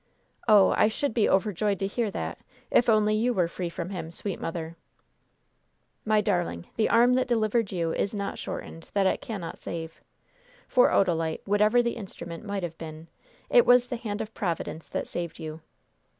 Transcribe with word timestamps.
"Oh, 0.47 0.73
I 0.75 0.87
should 0.87 1.13
be 1.13 1.29
overjoyed 1.29 1.77
to 1.77 1.85
hear 1.85 2.09
that, 2.09 2.39
if 2.71 2.89
only 2.89 3.13
you 3.13 3.35
were 3.35 3.47
free 3.47 3.69
from 3.69 3.91
him, 3.91 4.09
sweet 4.09 4.41
mother!" 4.41 4.75
"My 6.05 6.21
darling, 6.21 6.65
the 6.75 6.89
arm 6.89 7.13
that 7.13 7.27
delivered 7.27 7.71
you 7.71 7.93
is 7.93 8.15
not 8.15 8.39
shortened 8.39 8.89
that 8.95 9.05
it 9.05 9.21
cannot 9.21 9.59
save. 9.59 10.01
For, 10.67 10.89
Odalite, 10.89 11.41
whatever 11.45 11.83
the 11.83 11.91
instrument 11.97 12.43
might 12.43 12.63
have 12.63 12.79
been, 12.79 13.09
it 13.47 13.63
was 13.63 13.89
the 13.89 13.95
hand 13.95 14.21
of 14.21 14.33
Providence 14.33 14.89
that 14.89 15.07
saved 15.07 15.37
you." 15.37 15.61